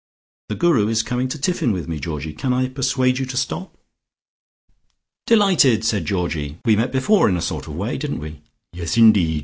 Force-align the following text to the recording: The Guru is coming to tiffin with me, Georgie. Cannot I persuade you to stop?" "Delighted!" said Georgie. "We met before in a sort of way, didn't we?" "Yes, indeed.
The 0.49 0.55
Guru 0.55 0.87
is 0.87 1.03
coming 1.03 1.27
to 1.27 1.37
tiffin 1.37 1.71
with 1.71 1.87
me, 1.87 1.99
Georgie. 1.99 2.33
Cannot 2.33 2.63
I 2.65 2.69
persuade 2.69 3.19
you 3.19 3.27
to 3.27 3.37
stop?" 3.37 3.77
"Delighted!" 5.27 5.83
said 5.85 6.05
Georgie. 6.07 6.57
"We 6.65 6.75
met 6.75 6.91
before 6.91 7.29
in 7.29 7.37
a 7.37 7.39
sort 7.43 7.67
of 7.67 7.75
way, 7.75 7.99
didn't 7.99 8.17
we?" 8.19 8.41
"Yes, 8.73 8.97
indeed. 8.97 9.39